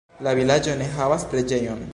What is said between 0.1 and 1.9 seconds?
La vilaĝo ne havas preĝejon.